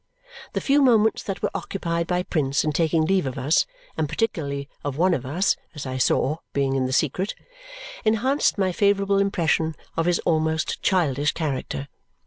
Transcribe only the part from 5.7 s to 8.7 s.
as I saw, being in the secret), enhanced